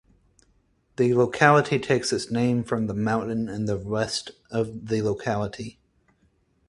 [0.95, 5.77] The locality takes its name from the mountain in the west of the locality.